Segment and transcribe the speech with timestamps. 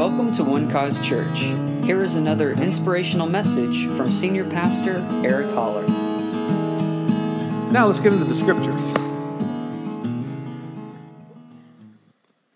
[0.00, 1.40] Welcome to One Cause Church.
[1.84, 5.86] Here is another inspirational message from Senior Pastor Eric Holler.
[7.70, 8.80] Now let's get into the scriptures.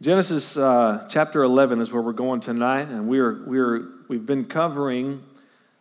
[0.01, 5.23] Genesis uh, chapter 11 is where we're going tonight, and we're, we're, we've been covering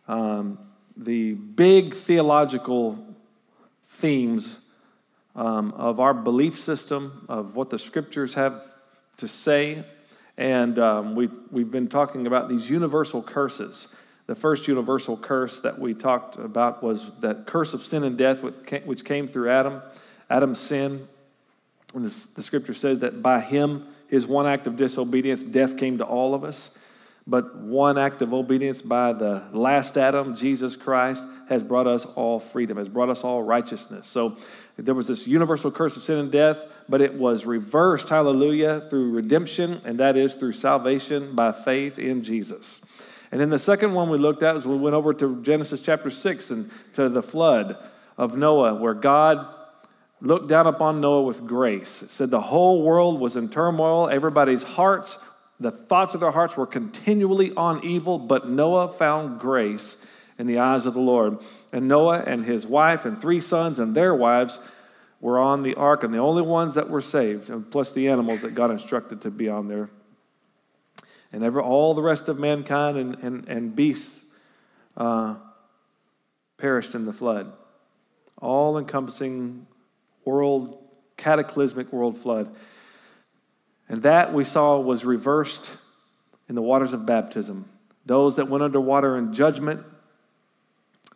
[0.06, 0.58] um,
[0.98, 2.98] the big theological
[3.88, 4.58] themes
[5.34, 8.60] um, of our belief system, of what the scriptures have
[9.16, 9.82] to say
[10.36, 13.88] and um, we, we've been talking about these universal curses.
[14.26, 18.42] The first universal curse that we talked about was that curse of sin and death,
[18.42, 19.82] which came through Adam,
[20.30, 21.06] Adam's sin.
[21.94, 25.98] And this, the scripture says that by him, his one act of disobedience, death came
[25.98, 26.70] to all of us.
[27.26, 32.38] But one act of obedience by the last Adam, Jesus Christ, has brought us all
[32.38, 34.06] freedom, has brought us all righteousness.
[34.06, 34.36] So
[34.76, 39.12] there was this universal curse of sin and death, but it was reversed, hallelujah, through
[39.12, 42.82] redemption, and that is through salvation by faith in Jesus.
[43.32, 46.10] And then the second one we looked at was we went over to Genesis chapter
[46.10, 47.78] 6 and to the flood
[48.18, 49.46] of Noah, where God
[50.20, 52.02] looked down upon Noah with grace.
[52.02, 55.18] It said the whole world was in turmoil, everybody's hearts
[55.60, 59.96] the thoughts of their hearts were continually on evil, but Noah found grace
[60.38, 61.38] in the eyes of the Lord.
[61.72, 64.58] And Noah and his wife and three sons and their wives
[65.20, 68.42] were on the ark, and the only ones that were saved, and plus the animals
[68.42, 69.88] that God instructed to be on there.
[71.32, 74.22] And ever, all the rest of mankind and, and, and beasts
[74.96, 75.36] uh,
[76.58, 77.52] perished in the flood.
[78.38, 79.66] All encompassing
[80.24, 80.82] world,
[81.16, 82.54] cataclysmic world flood.
[83.88, 85.72] And that we saw was reversed
[86.48, 87.68] in the waters of baptism.
[88.06, 89.84] Those that went under water in judgment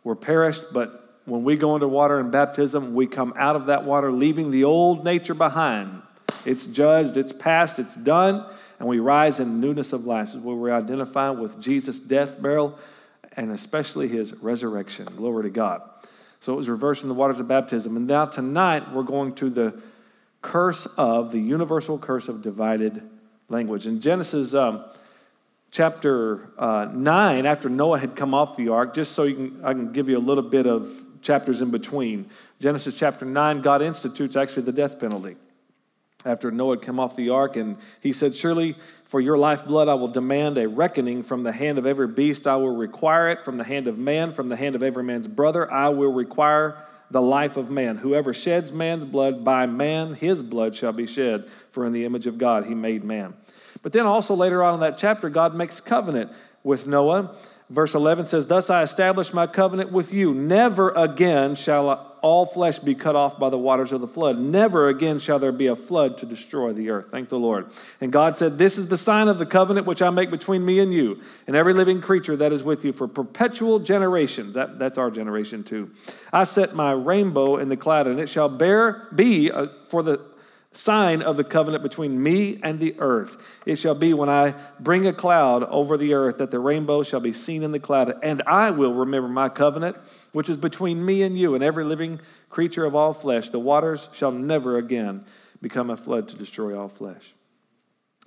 [0.03, 3.85] were perished, but when we go under water in baptism, we come out of that
[3.85, 6.01] water leaving the old nature behind.
[6.45, 8.45] It's judged, it's past, it's done,
[8.79, 10.33] and we rise in newness of life.
[10.35, 12.77] where we identify with Jesus' death, burial,
[13.35, 15.05] and especially his resurrection.
[15.05, 15.81] Glory to God.
[16.39, 17.97] So it was reversed in the waters of baptism.
[17.97, 19.81] And now tonight we're going to the
[20.41, 23.01] curse of, the universal curse of divided
[23.49, 23.85] language.
[23.85, 24.85] In Genesis um,
[25.71, 29.73] chapter uh, 9, after Noah had come off the ark, just so you can, I
[29.73, 30.89] can give you a little bit of
[31.21, 32.29] chapters in between.
[32.59, 35.35] Genesis chapter 9, God institutes actually the death penalty.
[36.25, 38.75] After Noah had come off the ark, and he said, Surely
[39.05, 42.45] for your lifeblood I will demand a reckoning from the hand of every beast.
[42.45, 45.27] I will require it from the hand of man, from the hand of every man's
[45.27, 45.71] brother.
[45.71, 47.97] I will require the life of man.
[47.97, 52.27] Whoever sheds man's blood, by man his blood shall be shed, for in the image
[52.27, 53.33] of God he made man.
[53.81, 56.31] But then also later on in that chapter, God makes covenant
[56.63, 57.35] with Noah.
[57.69, 60.33] Verse 11 says, Thus I establish my covenant with you.
[60.33, 64.37] Never again shall all flesh be cut off by the waters of the flood.
[64.37, 67.07] Never again shall there be a flood to destroy the earth.
[67.11, 67.67] Thank the Lord.
[68.01, 70.79] And God said, This is the sign of the covenant which I make between me
[70.79, 74.53] and you and every living creature that is with you for perpetual generations.
[74.55, 75.91] That, that's our generation too.
[76.31, 80.21] I set my rainbow in the cloud, and it shall bear be uh, for the
[80.71, 83.37] sign of the covenant between me and the earth.
[83.65, 87.19] It shall be when I bring a cloud over the earth that the rainbow shall
[87.19, 89.97] be seen in the cloud, and I will remember my covenant,
[90.31, 92.19] which is between me and you and every living
[92.49, 93.49] creature of all flesh.
[93.49, 95.25] The waters shall never again
[95.61, 97.33] become a flood to destroy all flesh.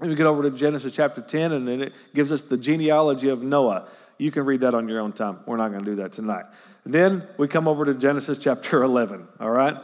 [0.00, 3.28] And we get over to Genesis chapter 10, and then it gives us the genealogy
[3.28, 3.88] of Noah.
[4.18, 5.40] You can read that on your own time.
[5.46, 6.46] We're not going to do that tonight.
[6.84, 9.76] Then we come over to Genesis chapter 11, all right?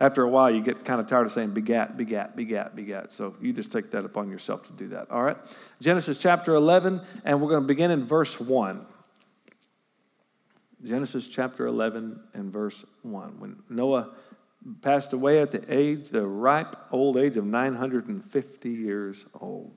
[0.00, 3.12] After a while, you get kind of tired of saying begat, begat, begat, begat.
[3.12, 5.10] So you just take that upon yourself to do that.
[5.10, 5.36] All right?
[5.80, 8.84] Genesis chapter 11, and we're going to begin in verse 1.
[10.84, 13.40] Genesis chapter 11 and verse 1.
[13.40, 14.10] When Noah
[14.82, 19.72] passed away at the age, the ripe old age of 950 years old.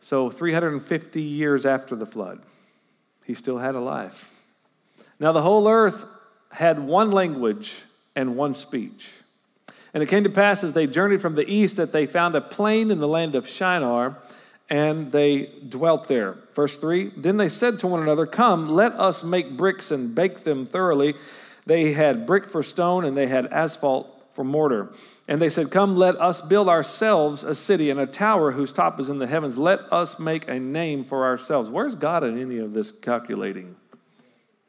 [0.00, 2.42] So 350 years after the flood,
[3.24, 4.32] he still had a life.
[5.18, 6.04] Now the whole earth
[6.50, 7.82] had one language
[8.16, 9.10] and one speech.
[9.92, 12.40] And it came to pass as they journeyed from the east that they found a
[12.40, 14.18] plain in the land of Shinar,
[14.68, 16.36] and they dwelt there.
[16.54, 20.44] Verse 3 Then they said to one another, Come, let us make bricks and bake
[20.44, 21.14] them thoroughly.
[21.66, 24.92] They had brick for stone, and they had asphalt for mortar.
[25.26, 29.00] And they said, Come, let us build ourselves a city and a tower whose top
[29.00, 29.58] is in the heavens.
[29.58, 31.68] Let us make a name for ourselves.
[31.68, 33.74] Where's God in any of this calculating?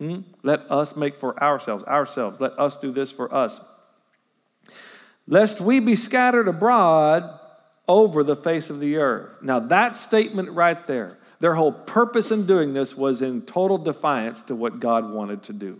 [0.02, 0.22] Hmm?
[0.42, 2.42] Let us make for ourselves, ourselves.
[2.42, 3.60] Let us do this for us.
[5.28, 7.40] Lest we be scattered abroad
[7.88, 9.44] over the face of the earth.
[9.44, 14.42] Now, that statement right there, their whole purpose in doing this was in total defiance
[14.44, 15.80] to what God wanted to do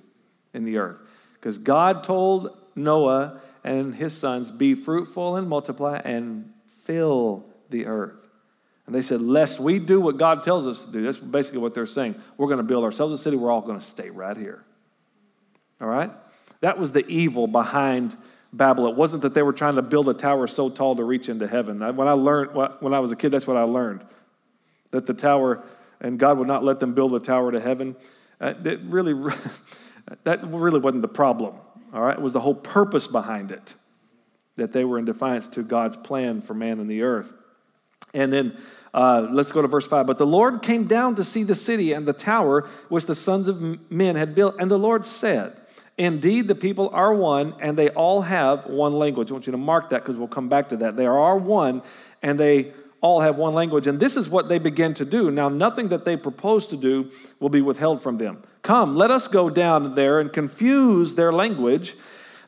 [0.54, 0.98] in the earth.
[1.34, 6.54] Because God told Noah and his sons, Be fruitful and multiply and
[6.84, 8.14] fill the earth.
[8.86, 11.04] And they said, Lest we do what God tells us to do.
[11.04, 12.16] That's basically what they're saying.
[12.38, 13.38] We're going to build ourselves a city.
[13.38, 14.64] We're all going to stay right here.
[15.80, 16.12] All right?
[16.62, 18.16] That was the evil behind
[18.54, 18.88] Babel.
[18.88, 21.48] It wasn't that they were trying to build a tower so tall to reach into
[21.48, 21.80] heaven.
[21.96, 24.06] When I learned, when I was a kid, that's what I learned.
[24.92, 25.64] That the tower,
[26.00, 27.96] and God would not let them build a tower to heaven.
[28.40, 29.14] Uh, that really,
[30.24, 31.56] that really wasn't the problem.
[31.94, 32.18] All right?
[32.18, 33.74] It was the whole purpose behind it.
[34.58, 37.34] That they were in defiance to God's plan for man and the earth.
[38.14, 38.58] And then
[38.94, 40.06] uh, let's go to verse 5.
[40.06, 43.48] But the Lord came down to see the city and the tower which the sons
[43.48, 44.56] of men had built.
[44.60, 45.58] And the Lord said,
[45.98, 49.30] Indeed, the people are one, and they all have one language.
[49.30, 50.96] I want you to mark that because we'll come back to that.
[50.96, 51.84] They are one,
[52.24, 53.88] and they all have one language.
[53.88, 55.32] And this is what they begin to do.
[55.32, 58.42] Now, nothing that they propose to do will be withheld from them.
[58.62, 61.96] Come, let us go down there and confuse their language,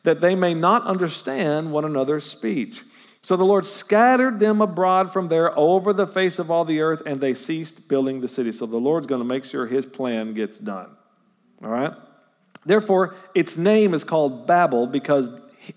[0.04, 2.82] that they may not understand one another's speech.
[3.24, 7.00] So the Lord scattered them abroad from there over the face of all the earth,
[7.06, 8.52] and they ceased building the city.
[8.52, 10.90] So the Lord's going to make sure his plan gets done.
[11.62, 11.94] All right?
[12.66, 15.30] Therefore, its name is called Babel because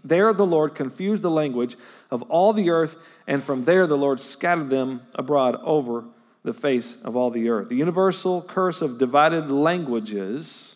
[0.03, 1.77] there the Lord confused the language
[2.11, 2.97] of all the earth,
[3.27, 6.03] and from there the Lord scattered them abroad over
[6.43, 7.69] the face of all the earth.
[7.69, 10.75] The universal curse of divided languages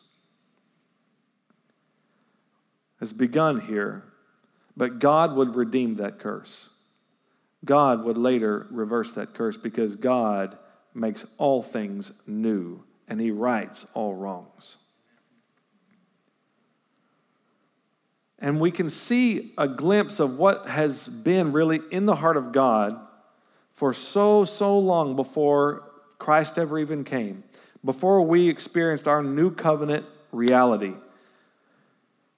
[3.02, 4.06] has begun here,
[4.76, 6.70] but God would redeem that curse.
[7.64, 10.58] God would later reverse that curse because God
[10.94, 14.78] makes all things new and he rights all wrongs.
[18.40, 22.52] And we can see a glimpse of what has been really in the heart of
[22.52, 23.00] God
[23.74, 25.84] for so, so long before
[26.18, 27.44] Christ ever even came,
[27.86, 30.94] before we experienced our new covenant reality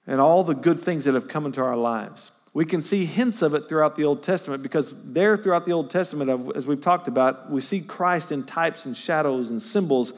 [0.06, 2.30] and all the good things that have come into our lives.
[2.52, 5.90] We can see hints of it throughout the Old Testament because there, throughout the Old
[5.90, 10.12] Testament, as we've talked about, we see Christ in types and shadows and symbols.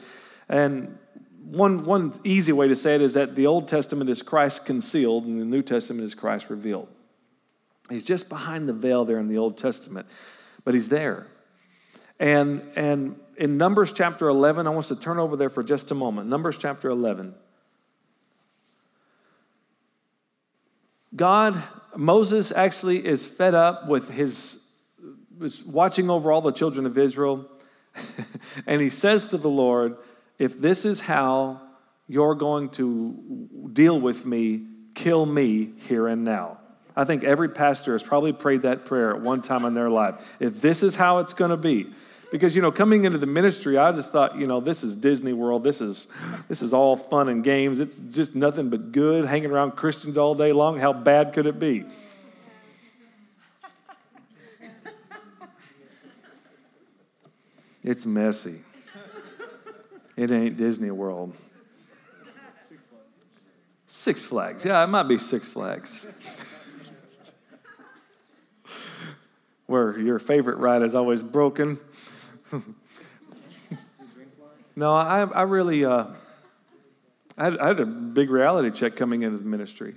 [0.47, 0.99] And
[1.43, 5.25] one, one easy way to say it is that the Old Testament is Christ concealed
[5.25, 6.89] and the New Testament is Christ revealed.
[7.89, 10.07] He's just behind the veil there in the Old Testament,
[10.63, 11.27] but he's there.
[12.19, 15.91] And, and in Numbers chapter 11, I want us to turn over there for just
[15.91, 16.29] a moment.
[16.29, 17.33] Numbers chapter 11.
[21.17, 21.61] God,
[21.95, 24.59] Moses actually is fed up with his,
[25.37, 27.45] was watching over all the children of Israel.
[28.67, 29.97] and he says to the Lord,
[30.37, 31.61] if this is how
[32.07, 34.61] you're going to deal with me,
[34.93, 36.59] kill me here and now.
[36.95, 40.15] I think every pastor has probably prayed that prayer at one time in their life.
[40.39, 41.93] If this is how it's going to be,
[42.31, 45.33] because you know, coming into the ministry, I just thought, you know, this is Disney
[45.33, 45.63] World.
[45.63, 46.07] This is
[46.49, 47.79] this is all fun and games.
[47.79, 49.25] It's just nothing but good.
[49.25, 50.79] Hanging around Christians all day long.
[50.79, 51.85] How bad could it be?
[57.83, 58.63] It's messy.
[60.17, 61.33] It ain't Disney World.
[63.85, 64.65] Six Flags.
[64.65, 66.01] Yeah, it might be Six Flags.
[69.67, 71.79] Where your favorite ride is always broken.
[74.75, 76.05] no, I, I really, uh,
[77.37, 79.95] I, had, I had a big reality check coming into the ministry.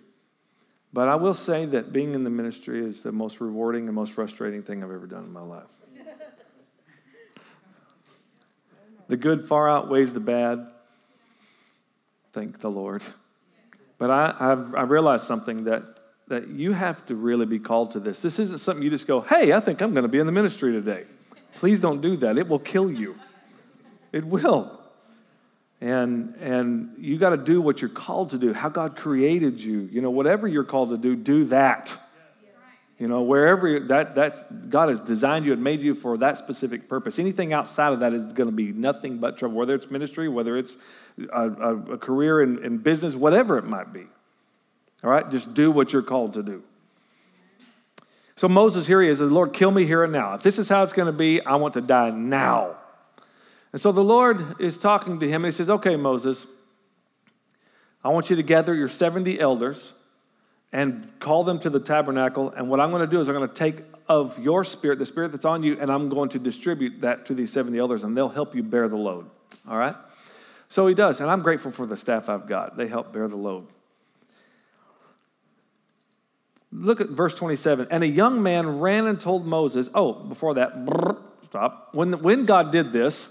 [0.93, 4.13] But I will say that being in the ministry is the most rewarding and most
[4.13, 5.69] frustrating thing I've ever done in my life.
[9.07, 10.69] The good far outweighs the bad.
[12.33, 13.03] Thank the Lord.
[13.99, 14.35] But I,
[14.77, 15.83] I've realized something that,
[16.29, 18.23] that you have to really be called to this.
[18.23, 20.33] This isn't something you just go, hey, I think I'm going to be in the
[20.33, 21.07] ministry today.
[21.61, 22.39] Please don't do that.
[22.39, 23.17] It will kill you.
[24.13, 24.81] It will.
[25.83, 29.81] And, and you got to do what you're called to do, how God created you.
[29.93, 31.95] You know, whatever you're called to do, do that.
[32.99, 36.89] You know, wherever that that's God has designed you and made you for that specific
[36.89, 37.19] purpose.
[37.19, 39.57] Anything outside of that is going to be nothing but trouble.
[39.57, 40.79] Whether it's ministry, whether it's
[41.31, 44.07] a, a, a career in, in business, whatever it might be.
[45.05, 46.63] All right, just do what you're called to do.
[48.41, 50.33] So Moses here he is, the Lord, kill me here and now.
[50.33, 52.75] If this is how it's going to be, I want to die now.
[53.71, 56.47] And so the Lord is talking to him and he says, Okay, Moses,
[58.03, 59.93] I want you to gather your 70 elders
[60.73, 62.49] and call them to the tabernacle.
[62.49, 65.05] And what I'm going to do is I'm going to take of your spirit, the
[65.05, 68.17] spirit that's on you, and I'm going to distribute that to these 70 elders, and
[68.17, 69.29] they'll help you bear the load.
[69.69, 69.97] All right?
[70.71, 72.79] So he does, and I'm grateful for the staff I've got.
[72.79, 73.67] They help bear the load.
[76.73, 77.89] Look at verse 27.
[77.91, 80.73] And a young man ran and told Moses, oh, before that,
[81.45, 81.89] stop.
[81.93, 83.31] When, when God did this,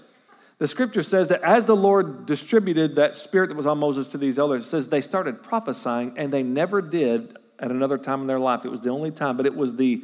[0.58, 4.18] the scripture says that as the Lord distributed that spirit that was on Moses to
[4.18, 8.26] these elders, it says they started prophesying and they never did at another time in
[8.26, 8.66] their life.
[8.66, 10.02] It was the only time, but it was the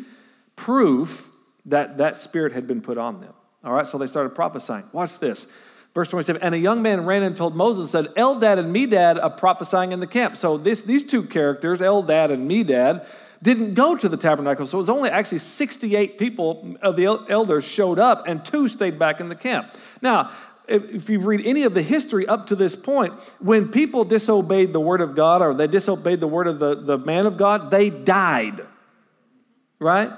[0.57, 1.29] proof
[1.67, 3.35] that that spirit had been put on them.
[3.65, 4.85] All right, so they started prophesying.
[4.93, 5.47] Watch this.
[5.95, 9.31] Verse 27, and a young man ran and told Moses, said, Eldad and Medad are
[9.31, 10.37] prophesying in the camp.
[10.37, 13.07] So this, these two characters, Eldad and Medad,
[13.47, 14.67] didn't go to the tabernacle.
[14.67, 18.99] So it was only actually 68 people of the elders showed up, and two stayed
[18.99, 19.73] back in the camp.
[20.03, 20.33] Now,
[20.67, 24.81] if you read any of the history up to this point, when people disobeyed the
[24.81, 27.89] word of God or they disobeyed the word of the, the man of God, they
[27.89, 28.67] died.
[29.79, 30.11] Right?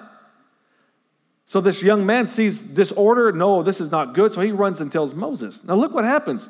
[1.44, 3.30] So this young man sees disorder.
[3.32, 4.32] No, this is not good.
[4.32, 5.62] So he runs and tells Moses.
[5.64, 6.48] Now look what happens.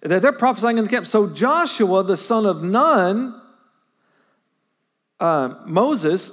[0.00, 1.06] They're prophesying in the camp.
[1.06, 3.40] So Joshua, the son of Nun,
[5.20, 6.30] uh, Moses,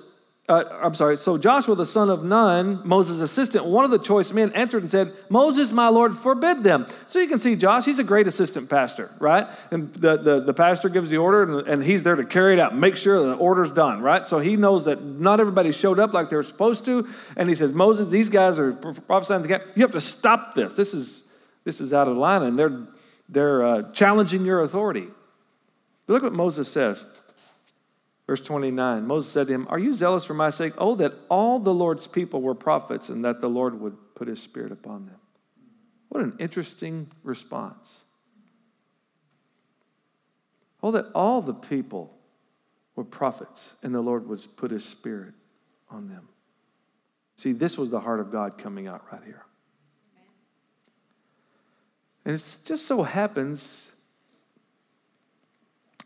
[0.50, 4.34] uh, I'm sorry, so Joshua, the son of Nun, Moses' assistant, one of the choice
[4.34, 6.86] men, answered and said, Moses, my Lord, forbid them.
[7.08, 9.48] So you can see Josh, he's a great assistant pastor, right?
[9.72, 12.60] And the, the, the pastor gives the order, and, and he's there to carry it
[12.60, 14.28] out, make sure the order's done, right?
[14.28, 17.08] So he knows that not everybody showed up like they were supposed to.
[17.38, 19.62] And he says, Moses, these guys are prophesying the.
[19.76, 20.74] You have to stop this.
[20.74, 21.24] This is,
[21.64, 22.82] this is out of line, and they're,
[23.30, 25.08] they're uh, challenging your authority.
[26.08, 27.04] Look what Moses says.
[28.28, 30.74] Verse 29 Moses said to him, Are you zealous for my sake?
[30.78, 34.42] Oh, that all the Lord's people were prophets and that the Lord would put his
[34.42, 35.18] spirit upon them.
[36.10, 38.04] What an interesting response.
[40.82, 42.14] Oh, that all the people
[42.96, 45.34] were prophets and the Lord would put his spirit
[45.90, 46.28] on them.
[47.36, 49.46] See, this was the heart of God coming out right here.
[52.26, 53.93] And it just so happens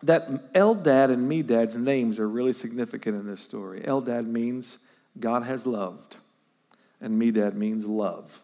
[0.03, 3.81] that Eldad and Medad's names are really significant in this story.
[3.81, 4.77] Eldad means
[5.19, 6.17] God has loved,
[7.01, 8.41] and Medad means love.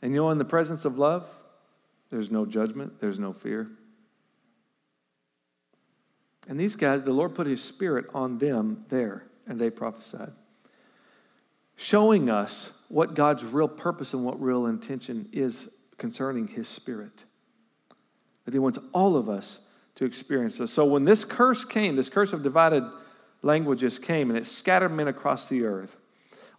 [0.00, 1.26] And you know, in the presence of love,
[2.10, 3.68] there's no judgment, there's no fear.
[6.48, 10.32] And these guys, the Lord put his spirit on them there, and they prophesied,
[11.76, 17.24] showing us what God's real purpose and what real intention is concerning his spirit
[18.52, 19.60] he wants all of us
[19.96, 20.72] to experience this.
[20.72, 22.84] So when this curse came, this curse of divided
[23.42, 25.96] languages came, and it scattered men across the earth.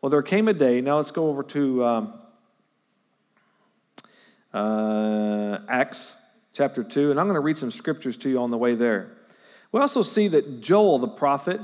[0.01, 0.81] Well, there came a day.
[0.81, 2.13] Now let's go over to um,
[4.53, 6.15] uh, Acts
[6.53, 9.11] chapter 2, and I'm going to read some scriptures to you on the way there.
[9.71, 11.61] We also see that Joel, the prophet,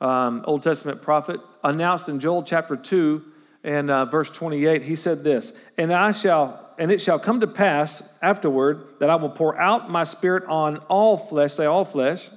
[0.00, 3.24] um, Old Testament prophet, announced in Joel chapter 2
[3.62, 7.46] and uh, verse 28, he said this, And I shall and it shall come to
[7.46, 11.52] pass afterward that I will pour out my spirit on all flesh.
[11.52, 12.30] Say, all flesh.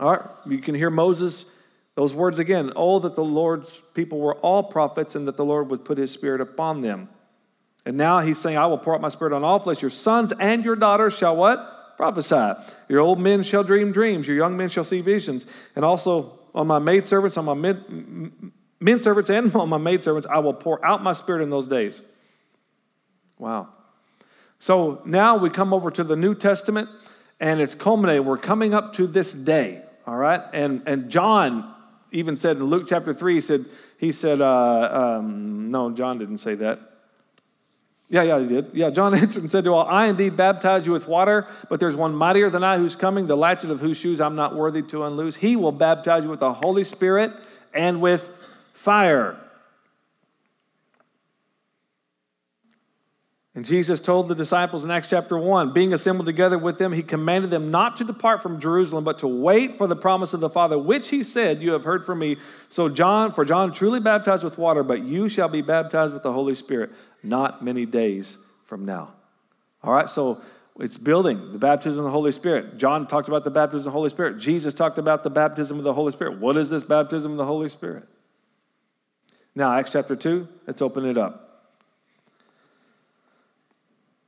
[0.00, 0.28] All right.
[0.44, 1.46] You can hear Moses,
[1.94, 2.72] those words again.
[2.74, 6.10] Oh, that the Lord's people were all prophets and that the Lord would put his
[6.10, 7.08] spirit upon them.
[7.86, 9.80] And now he's saying, I will pour out my spirit on all flesh.
[9.80, 11.96] Your sons and your daughters shall what?
[11.96, 12.60] Prophesy.
[12.88, 14.26] Your old men shall dream dreams.
[14.26, 15.46] Your young men shall see visions.
[15.76, 20.40] And also on my maidservants, on my men, men servants, and on my maidservants, I
[20.40, 22.02] will pour out my spirit in those days.
[23.38, 23.68] Wow.
[24.58, 26.88] So now we come over to the New Testament
[27.40, 28.24] and it's culminating.
[28.24, 30.42] We're coming up to this day, all right?
[30.52, 31.74] And, and John
[32.12, 33.64] even said in Luke chapter 3, he said,
[33.98, 36.80] he said uh, um, no, John didn't say that.
[38.08, 38.70] Yeah, yeah, he did.
[38.72, 41.96] Yeah, John answered and said to all, I indeed baptize you with water, but there's
[41.96, 45.04] one mightier than I who's coming, the latchet of whose shoes I'm not worthy to
[45.04, 45.36] unloose.
[45.36, 47.32] He will baptize you with the Holy Spirit
[47.74, 48.28] and with
[48.72, 49.38] fire.
[53.56, 57.02] And Jesus told the disciples in Acts chapter 1, being assembled together with them, he
[57.02, 60.50] commanded them not to depart from Jerusalem, but to wait for the promise of the
[60.50, 62.36] Father, which he said, You have heard from me.
[62.68, 66.34] So, John, for John truly baptized with water, but you shall be baptized with the
[66.34, 66.90] Holy Spirit
[67.22, 68.36] not many days
[68.66, 69.14] from now.
[69.82, 70.42] All right, so
[70.78, 72.76] it's building the baptism of the Holy Spirit.
[72.76, 74.36] John talked about the baptism of the Holy Spirit.
[74.36, 76.38] Jesus talked about the baptism of the Holy Spirit.
[76.40, 78.06] What is this baptism of the Holy Spirit?
[79.54, 81.45] Now, Acts chapter 2, let's open it up.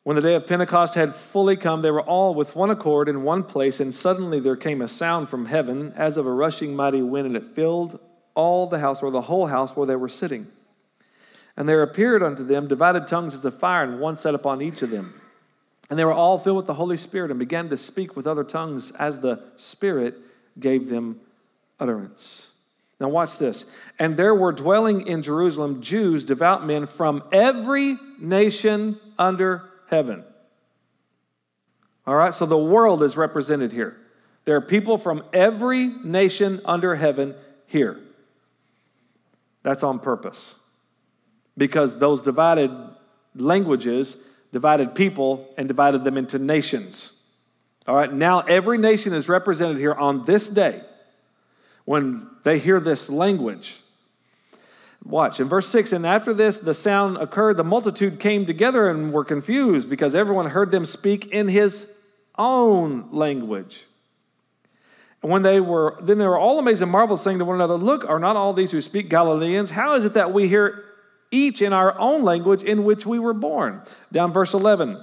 [0.09, 3.25] When the day of Pentecost had fully come, they were all with one accord in
[3.25, 7.03] one place, and suddenly there came a sound from heaven as of a rushing mighty
[7.03, 8.01] wind, and it filled
[8.35, 10.47] all the house, or the whole house where they were sitting.
[11.59, 14.81] And there appeared unto them divided tongues as of fire, and one set upon each
[14.81, 15.13] of them.
[15.91, 18.45] And they were all filled with the Holy Spirit, and began to speak with other
[18.45, 20.17] tongues as the Spirit
[20.59, 21.21] gave them
[21.79, 22.49] utterance.
[22.99, 23.67] Now, watch this.
[23.99, 30.25] And there were dwelling in Jerusalem Jews, devout men from every nation under heaven.
[32.07, 33.97] All right, so the world is represented here.
[34.45, 37.35] There are people from every nation under heaven
[37.67, 38.01] here.
[39.63, 40.55] That's on purpose.
[41.57, 42.71] Because those divided
[43.35, 44.17] languages
[44.53, 47.13] divided people and divided them into nations.
[47.87, 50.83] All right, now every nation is represented here on this day
[51.85, 53.81] when they hear this language.
[55.05, 55.41] Watch.
[55.41, 57.57] In verse 6, and after this, the sound occurred.
[57.57, 61.87] The multitude came together and were confused because everyone heard them speak in his
[62.37, 63.87] own language.
[65.23, 67.75] And when they were, then they were all amazed and marveled, saying to one another,
[67.75, 69.71] Look, are not all these who speak Galileans?
[69.71, 70.85] How is it that we hear
[71.31, 73.83] each in our own language in which we were born?
[74.13, 75.03] Down verse 11.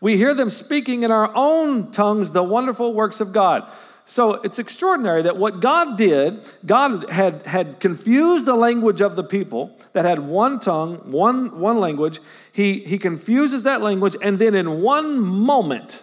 [0.00, 3.70] We hear them speaking in our own tongues the wonderful works of God.
[4.06, 9.24] So it's extraordinary that what God did, God had, had confused the language of the
[9.24, 12.20] people that had one tongue, one, one language.
[12.52, 16.02] He, he confuses that language, and then in one moment,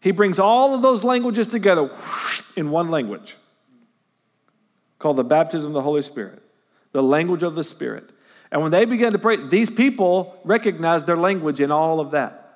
[0.00, 1.90] he brings all of those languages together
[2.56, 3.36] in one language
[4.98, 6.42] called the baptism of the Holy Spirit,
[6.92, 8.10] the language of the Spirit.
[8.50, 12.47] And when they began to pray, these people recognized their language in all of that.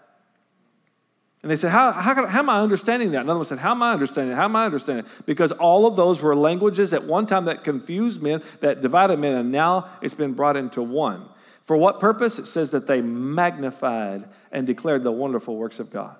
[1.43, 3.23] And they said, how, how, how, am I understanding that?
[3.23, 4.37] Another one said, How am I understanding it?
[4.37, 5.27] How am I understanding it?
[5.27, 9.35] Because all of those were languages at one time that confused men, that divided men,
[9.35, 11.29] and now it's been brought into one.
[11.65, 12.39] For what purpose?
[12.39, 16.17] It says that they magnified and declared the wonderful works of God.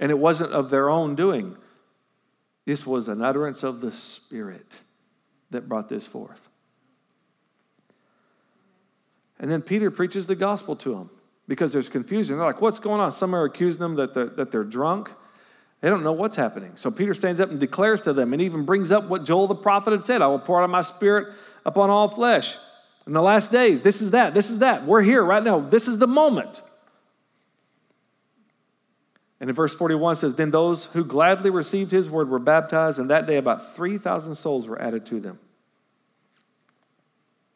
[0.00, 1.56] And it wasn't of their own doing,
[2.66, 4.80] this was an utterance of the Spirit
[5.50, 6.48] that brought this forth.
[9.38, 11.10] And then Peter preaches the gospel to them
[11.48, 12.36] because there's confusion.
[12.36, 13.12] They're like, what's going on?
[13.12, 15.10] Some are accusing them that they're, that they're drunk.
[15.80, 16.72] They don't know what's happening.
[16.76, 19.54] So Peter stands up and declares to them and even brings up what Joel the
[19.54, 21.34] prophet had said I will pour out my spirit
[21.66, 22.56] upon all flesh
[23.06, 23.82] in the last days.
[23.82, 24.32] This is that.
[24.32, 24.86] This is that.
[24.86, 25.60] We're here right now.
[25.60, 26.62] This is the moment.
[29.40, 33.10] And in verse 41 says, Then those who gladly received his word were baptized, and
[33.10, 35.38] that day about 3,000 souls were added to them.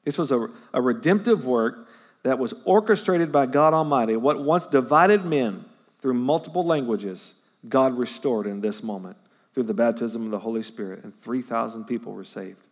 [0.05, 1.89] This was a, a redemptive work
[2.29, 5.65] that was orchestrated by God Almighty, what once divided men
[6.03, 7.33] through multiple languages,
[7.67, 9.17] God restored in this moment
[9.55, 12.67] through the baptism of the Holy Spirit, and 3,000 people were saved.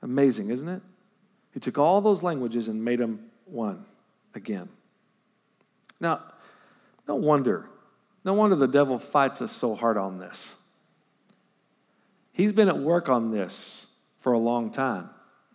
[0.00, 0.80] Amazing, isn't it?
[1.52, 3.84] He took all those languages and made them one
[4.34, 4.70] again.
[6.00, 6.22] Now,
[7.06, 7.68] no wonder,
[8.24, 10.56] no wonder the devil fights us so hard on this.
[12.32, 13.86] He's been at work on this
[14.18, 15.10] for a long time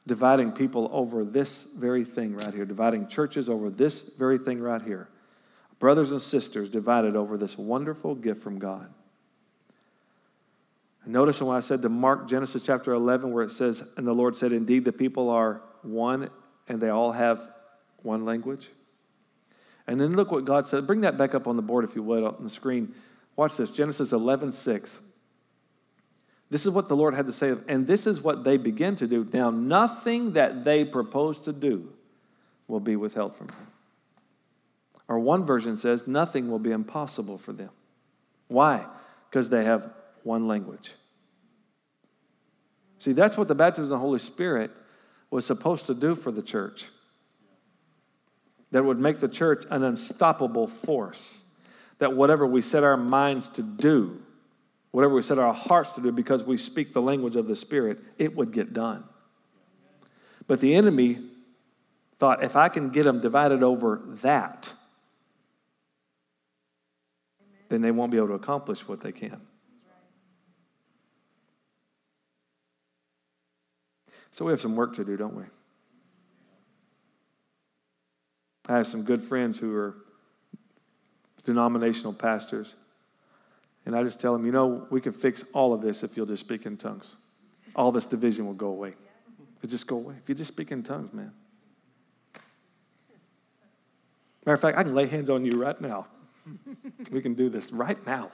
[0.07, 4.81] dividing people over this very thing right here, dividing churches over this very thing right
[4.81, 5.09] here.
[5.79, 8.91] Brothers and sisters divided over this wonderful gift from God.
[11.05, 14.35] Notice when I said to Mark Genesis chapter 11, where it says, And the Lord
[14.35, 16.29] said, Indeed, the people are one
[16.67, 17.41] and they all have
[18.03, 18.69] one language.
[19.87, 20.85] And then look what God said.
[20.85, 22.93] Bring that back up on the board, if you would, on the screen.
[23.35, 24.99] Watch this Genesis 11 6.
[26.49, 29.07] This is what the Lord had to say, and this is what they begin to
[29.07, 29.27] do.
[29.31, 31.89] Now, nothing that they propose to do
[32.67, 33.67] will be withheld from them.
[35.07, 37.69] Or one version says, nothing will be impossible for them.
[38.47, 38.85] Why?
[39.29, 39.91] Because they have
[40.23, 40.93] one language.
[42.97, 44.71] See, that's what the baptism of the Holy Spirit
[45.31, 46.85] was supposed to do for the church.
[48.71, 51.41] That would make the church an unstoppable force.
[51.99, 54.21] That whatever we set our minds to do,
[54.91, 57.99] whatever we set our hearts to do because we speak the language of the Spirit,
[58.17, 59.03] it would get done.
[60.47, 61.19] But the enemy
[62.17, 64.73] thought if I can get them divided over that,
[67.69, 69.41] then they won't be able to accomplish what they can.
[74.31, 75.43] So we have some work to do, don't we?
[78.67, 79.95] I have some good friends who are
[81.43, 82.75] denominational pastors.
[83.89, 86.27] And I just tell them, you know, we can fix all of this if you'll
[86.27, 87.15] just speak in tongues.
[87.75, 88.93] All this division will go away.
[89.57, 90.13] It'll just go away.
[90.21, 91.31] If you just speak in tongues, man.
[94.45, 96.05] Matter of fact, I can lay hands on you right now.
[97.11, 98.29] we can do this right now.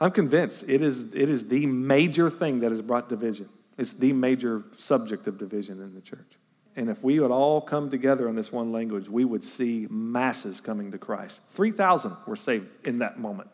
[0.00, 3.48] I'm convinced it is, it is the major thing that has brought division.
[3.78, 6.38] It's the major subject of division in the church.
[6.74, 10.60] And if we would all come together in this one language, we would see masses
[10.60, 11.38] coming to Christ.
[11.52, 13.48] 3,000 were saved in that moment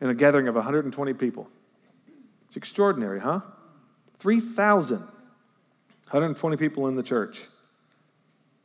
[0.00, 1.48] in a gathering of 120 people.
[2.48, 3.40] It's extraordinary, huh?
[4.18, 4.98] 3,000.
[4.98, 7.42] 120 people in the church.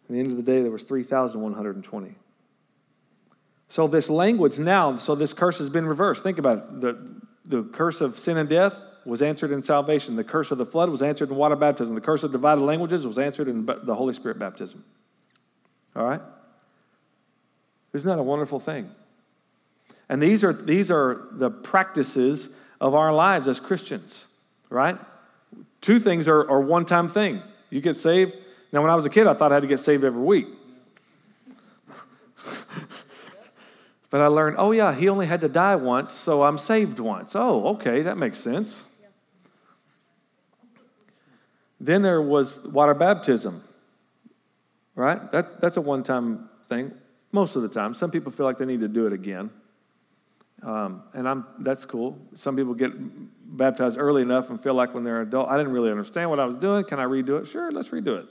[0.06, 2.16] At the end of the day, there was 3,120.
[3.68, 6.24] So this language now, so this curse has been reversed.
[6.24, 6.82] Think about it.
[6.82, 10.16] The, the curse of sin and death was answered in salvation.
[10.16, 11.94] The curse of the flood was answered in water baptism.
[11.94, 14.84] The curse of divided languages was answered in the Holy Spirit baptism.
[15.96, 16.22] All right?
[17.94, 18.90] Isn't that a wonderful thing?
[20.10, 24.28] And these are, these are the practices of our lives as Christians,
[24.70, 24.98] right?
[25.82, 27.42] Two things are, are one time thing.
[27.70, 28.34] You get saved.
[28.72, 30.48] Now, when I was a kid, I thought I had to get saved every week.
[34.12, 37.36] But I learned, oh, yeah, he only had to die once, so I'm saved once.
[37.36, 38.86] Oh, okay, that makes sense.
[41.82, 43.62] Then there was water baptism,
[44.96, 45.30] right?
[45.34, 46.94] That's, that's a one time thing,
[47.34, 47.94] most of the time.
[47.94, 49.50] Some people feel like they need to do it again.
[50.66, 52.18] Um, and I'm, that's cool.
[52.34, 52.92] Some people get
[53.56, 56.40] baptized early enough and feel like when they're an adult, I didn't really understand what
[56.40, 56.84] I was doing.
[56.86, 57.46] Can I redo it?
[57.46, 58.26] Sure, let's redo it.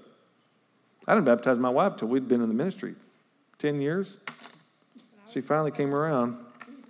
[1.06, 2.96] I didn't baptize my wife till we'd been in the ministry
[3.58, 4.16] 10 years.
[5.32, 6.36] She finally came around.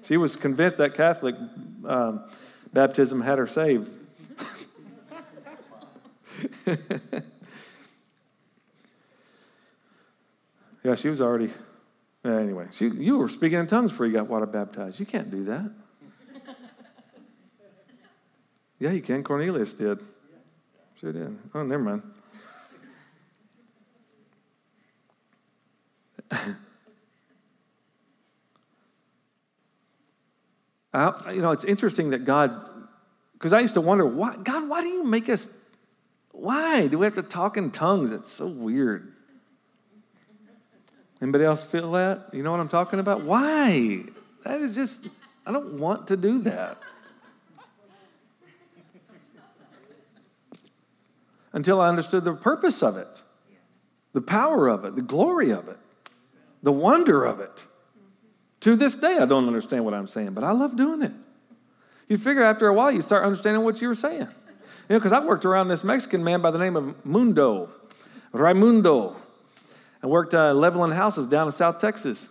[0.03, 1.35] She was convinced that Catholic
[1.85, 2.25] um,
[2.73, 3.91] baptism had her saved.
[10.83, 11.51] yeah, she was already.
[12.25, 14.99] Anyway, she, you were speaking in tongues before you got water baptized.
[14.99, 15.71] You can't do that.
[18.79, 19.23] yeah, you can.
[19.23, 20.01] Cornelius did.
[20.99, 21.39] Sure did.
[21.55, 22.03] Oh, never mind.
[26.33, 26.55] I,
[30.95, 32.71] uh, you know, it's interesting that God,
[33.35, 35.47] because I used to wonder, why, God, why do you make us,
[36.33, 38.13] why do we have to talk in tongues?
[38.13, 39.14] It's so weird.
[41.25, 42.29] Anybody else feel that?
[42.35, 43.23] You know what I'm talking about?
[43.23, 44.03] Why?
[44.45, 45.09] That is just,
[45.47, 46.77] I don't want to do that.
[51.55, 53.23] Until I understood the purpose of it,
[54.13, 55.79] the power of it, the glory of it,
[56.63, 57.65] the wonder of it.
[58.61, 61.13] To this day, I don't understand what I'm saying, but I love doing it.
[62.07, 64.21] You figure after a while, you start understanding what you were saying.
[64.21, 64.27] You
[64.91, 67.71] know, because I worked around this Mexican man by the name of Mundo,
[68.33, 69.17] Raimundo,
[70.05, 72.29] and worked uh, leveling houses down in South Texas.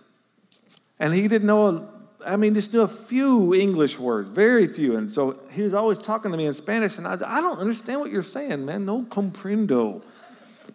[0.99, 1.89] And he didn't know,
[2.23, 4.95] I mean, just knew a few English words, very few.
[4.95, 7.99] And so he was always talking to me in Spanish, and I I don't understand
[7.99, 8.85] what you're saying, man.
[8.85, 10.03] No comprendo.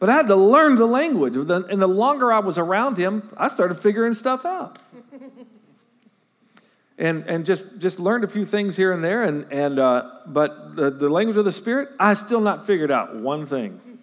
[0.00, 1.36] But I had to learn the language.
[1.36, 4.80] And the longer I was around him, I started figuring stuff out
[6.98, 9.22] and, and just, just learned a few things here and there.
[9.22, 13.14] And, and, uh, but the, the language of the Spirit, I still not figured out
[13.14, 13.97] one thing.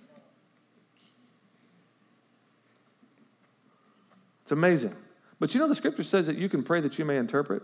[4.46, 4.96] It's amazing.
[5.40, 7.64] But you know, the scripture says that you can pray that you may interpret.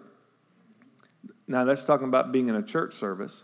[1.47, 3.43] Now, that's talking about being in a church service.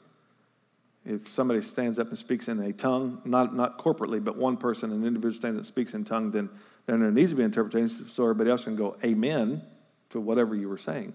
[1.06, 4.91] If somebody stands up and speaks in a tongue, not, not corporately, but one person,
[4.91, 6.50] an individual stands up and speaks in tongue, then,
[6.88, 9.62] then there needs to be interpretation so everybody else can go, Amen
[10.10, 11.13] to whatever you were saying.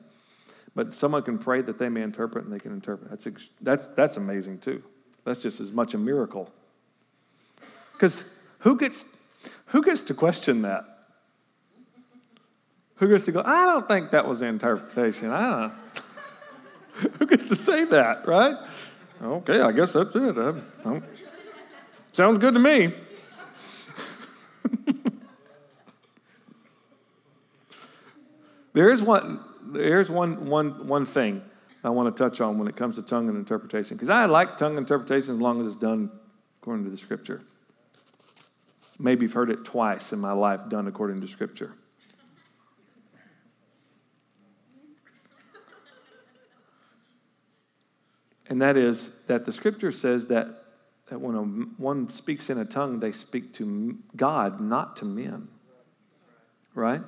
[0.77, 3.11] But someone can pray that they may interpret and they can interpret.
[3.11, 3.27] That's,
[3.61, 4.81] that's, that's amazing too.
[5.25, 6.53] That's just as much a miracle.
[7.95, 8.25] Because
[8.61, 9.05] who gets,
[9.67, 10.92] who gets to question that?
[13.03, 15.33] Who gets to go, I don't think that was the interpretation.
[15.33, 15.73] I
[16.95, 18.57] don't Who gets to say that, right?
[19.21, 20.39] Okay, I guess that's it.
[20.39, 20.55] I,
[20.89, 21.03] I,
[22.13, 22.95] sounds good to me.
[28.73, 29.41] there is one
[29.75, 31.43] here's one, one, one thing
[31.83, 34.57] I want to touch on when it comes to tongue and interpretation, because I like
[34.57, 36.09] tongue interpretation as long as it's done
[36.61, 37.43] according to the scripture.
[39.01, 41.75] Maybe you've heard it twice in my life done according to scripture.
[48.53, 50.47] And that is that the scripture says that,
[51.09, 51.43] that when a,
[51.81, 55.49] one speaks in a tongue, they speak to God, not to men.
[56.75, 57.01] Right?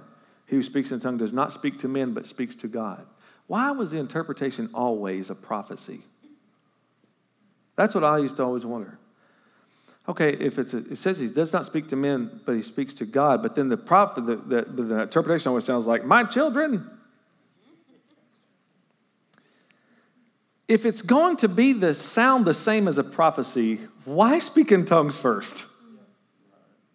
[0.46, 3.04] He who speaks in a tongue does not speak to men, but speaks to God.
[3.46, 6.00] Why was the interpretation always a prophecy?
[7.76, 8.98] That's what I used to always wonder.
[10.09, 12.94] Okay, if it's a, it says he does not speak to men, but he speaks
[12.94, 16.90] to God, but then the prophet, the, the, the interpretation always sounds like, "My children."
[20.66, 24.87] If it's going to be the sound the same as a prophecy, why speak in
[24.87, 25.66] tongues first?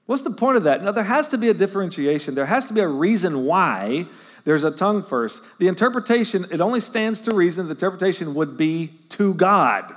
[0.08, 0.84] What's the point of that?
[0.84, 2.34] Now, there has to be a differentiation.
[2.34, 4.08] There has to be a reason why
[4.44, 5.40] there's a tongue first.
[5.60, 7.68] The interpretation, it only stands to reason.
[7.68, 9.96] The interpretation would be to God.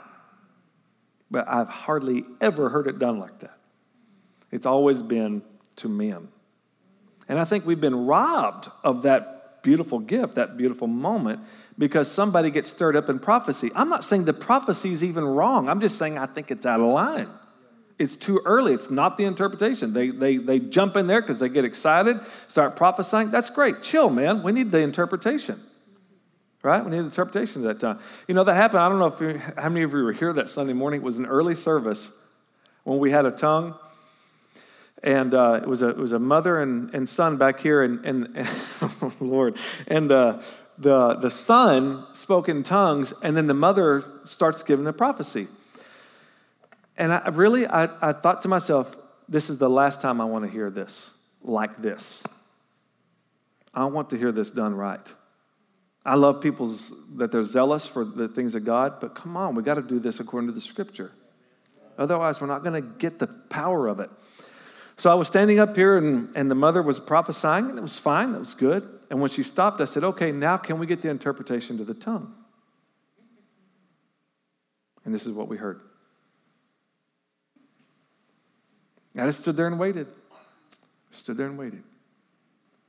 [1.31, 3.57] But I've hardly ever heard it done like that.
[4.51, 5.41] It's always been
[5.77, 6.29] to men.
[7.27, 11.40] And I think we've been robbed of that beautiful gift, that beautiful moment,
[11.79, 13.70] because somebody gets stirred up in prophecy.
[13.75, 15.68] I'm not saying the prophecy is even wrong.
[15.68, 17.29] I'm just saying I think it's out of line
[18.03, 18.75] it's too early.
[18.75, 19.92] It's not the interpretation.
[19.92, 23.31] They, they, they jump in there because they get excited, start prophesying.
[23.31, 23.83] That's great.
[23.83, 24.42] Chill, man.
[24.42, 25.62] We need the interpretation.
[26.62, 26.85] Right?
[26.85, 28.03] We need the interpretation at that time.
[28.29, 28.81] You know, that happened.
[28.81, 31.01] I don't know if you, how many of you were here that Sunday morning.
[31.01, 32.11] It was an early service
[32.85, 33.75] when we had a tongue.
[35.03, 38.05] And uh, it, was a, it was a mother and, and son back here, and,
[38.05, 38.49] and, and
[38.83, 39.59] oh Lord.
[39.88, 40.41] And uh,
[40.79, 45.49] the, the son spoke in tongues, and then the mother starts giving a prophecy.
[46.97, 48.97] And I really, I, I thought to myself,
[49.29, 51.11] this is the last time I want to hear this
[51.43, 52.23] like this.
[53.75, 55.12] I want to hear this done right.
[56.05, 59.62] I love people's that they're zealous for the things of God, but come on, we
[59.62, 61.12] got to do this according to the scripture.
[61.97, 64.11] Otherwise, we're not going to get the power of it.
[65.03, 67.99] So I was standing up here, and, and the mother was prophesying, and it was
[67.99, 68.88] fine, that was good.
[69.11, 71.93] And when she stopped, I said, Okay, now can we get the interpretation to the
[71.93, 72.33] tongue?
[75.05, 75.81] And this is what we heard.
[79.19, 80.07] I just stood there and waited.
[81.11, 81.83] Stood there and waited.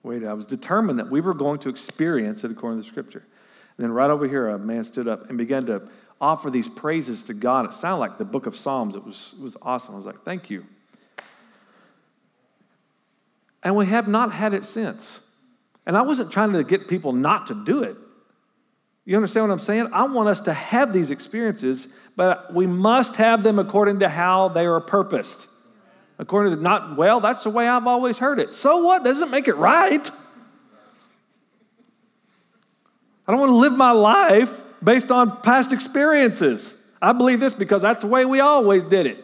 [0.04, 0.28] Waited.
[0.28, 3.26] I was determined that we were going to experience it according to the scripture.
[3.80, 5.90] And then right over here, a man stood up and began to
[6.22, 7.66] offer these praises to God.
[7.66, 8.96] It sounded like the book of Psalms.
[8.96, 9.96] It was, it was awesome.
[9.96, 10.64] I was like, thank you.
[13.64, 15.22] And we have not had it since.
[15.86, 17.98] And I wasn't trying to get people not to do it.
[19.06, 19.90] You understand what I'm saying?
[19.92, 24.50] I want us to have these experiences, but we must have them according to how
[24.50, 25.48] they are purposed.
[26.20, 28.54] According to not, well, that's the way I've always heard it.
[28.54, 29.04] So what?
[29.04, 30.12] Doesn't make it right.
[33.28, 36.74] I don't want to live my life based on past experiences.
[37.02, 39.24] I believe this because that's the way we always did it.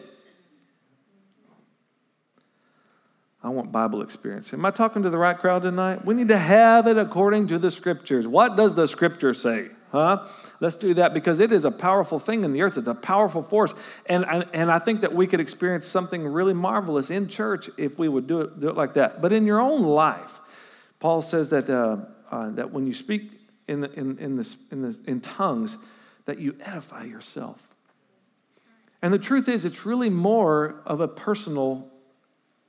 [3.42, 4.52] I want Bible experience.
[4.52, 6.04] Am I talking to the right crowd tonight?
[6.04, 8.26] We need to have it according to the scriptures.
[8.26, 9.68] What does the scripture say?
[9.92, 10.26] Huh?
[10.60, 12.76] Let's do that because it is a powerful thing in the earth.
[12.76, 13.72] It's a powerful force.
[14.06, 17.98] And, and, and I think that we could experience something really marvelous in church if
[17.98, 19.22] we would do it, do it like that.
[19.22, 20.40] But in your own life,
[21.00, 21.96] Paul says that, uh,
[22.30, 23.32] uh, that when you speak
[23.66, 25.78] in, the, in, in, this, in, the, in tongues,
[26.26, 27.58] that you edify yourself.
[29.02, 31.90] And the truth is, it's really more of a personal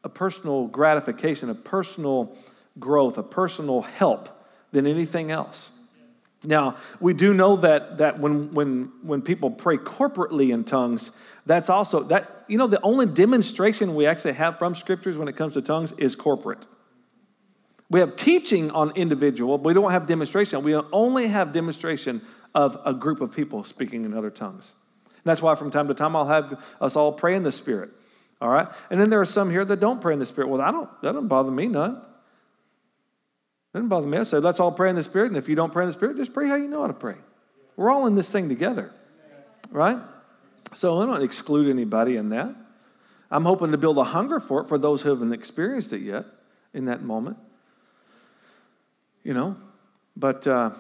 [0.04, 2.36] a personal gratification, a personal
[2.80, 4.30] growth, a personal help
[4.72, 5.72] than anything else.
[6.44, 11.12] Now, we do know that, that when, when, when people pray corporately in tongues,
[11.46, 15.36] that's also that, you know, the only demonstration we actually have from scriptures when it
[15.36, 16.66] comes to tongues is corporate.
[17.92, 20.64] We have teaching on individual, but we don't have demonstration.
[20.64, 22.22] We only have demonstration
[22.56, 24.74] of a group of people speaking in other tongues.
[25.06, 27.92] And that's why from time to time I'll have us all pray in the Spirit.
[28.42, 28.68] All right?
[28.90, 30.50] And then there are some here that don't pray in the Spirit.
[30.50, 31.94] Well, I don't, that doesn't bother me none.
[31.94, 34.18] That doesn't bother me.
[34.18, 35.28] I say, let's all pray in the Spirit.
[35.28, 36.94] And if you don't pray in the Spirit, just pray how you know how to
[36.94, 37.16] pray.
[37.78, 38.92] We're all in this thing together.
[39.70, 40.00] Right?
[40.74, 42.56] So I don't exclude anybody in that.
[43.30, 46.26] I'm hoping to build a hunger for it for those who haven't experienced it yet
[46.74, 47.38] in that moment.
[49.24, 49.56] You know?
[50.18, 50.72] But uh,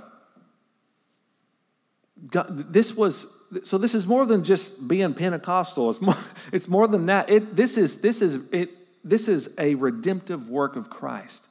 [2.30, 3.28] God, this was
[3.64, 5.90] so this is more than just being Pentecostal.
[5.90, 6.16] It's more,
[6.52, 7.30] it's more than that.
[7.30, 8.72] It, this, is, this, is, it,
[9.04, 11.48] this is a redemptive work of Christ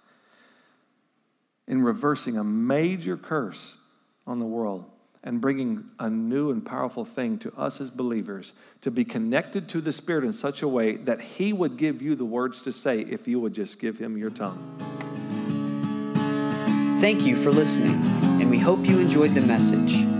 [1.69, 3.77] in reversing a major curse
[4.27, 4.87] on the world
[5.23, 9.81] and bringing a new and powerful thing to us as believers to be connected to
[9.83, 13.01] the Spirit in such a way that He would give you the words to say
[13.01, 14.59] if you would just give Him your tongue.
[17.01, 18.03] Thank you for listening,
[18.41, 20.20] and we hope you enjoyed the message.